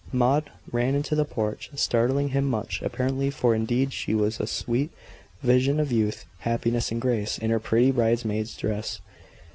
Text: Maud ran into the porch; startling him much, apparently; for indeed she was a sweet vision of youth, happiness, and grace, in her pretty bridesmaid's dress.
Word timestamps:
Maud 0.11 0.49
ran 0.71 0.95
into 0.95 1.13
the 1.13 1.25
porch; 1.25 1.69
startling 1.75 2.29
him 2.29 2.43
much, 2.45 2.81
apparently; 2.81 3.29
for 3.29 3.53
indeed 3.53 3.93
she 3.93 4.15
was 4.15 4.39
a 4.39 4.47
sweet 4.47 4.89
vision 5.43 5.79
of 5.79 5.91
youth, 5.91 6.25
happiness, 6.39 6.91
and 6.91 6.99
grace, 6.99 7.37
in 7.37 7.51
her 7.51 7.59
pretty 7.59 7.91
bridesmaid's 7.91 8.57
dress. 8.57 8.99